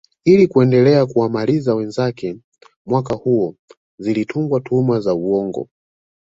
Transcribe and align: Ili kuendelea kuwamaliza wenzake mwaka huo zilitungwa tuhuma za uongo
Ili 0.25 0.47
kuendelea 0.47 1.05
kuwamaliza 1.05 1.75
wenzake 1.75 2.37
mwaka 2.85 3.15
huo 3.15 3.55
zilitungwa 3.99 4.59
tuhuma 4.61 4.99
za 4.99 5.13
uongo 5.13 5.69